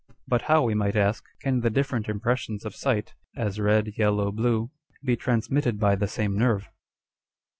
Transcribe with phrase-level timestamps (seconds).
[0.27, 4.31] But how, we might ask, can the different impressions of sight â€" as red, yellow,
[4.31, 4.69] blue â€"
[5.05, 6.67] be transmitted by the same nerve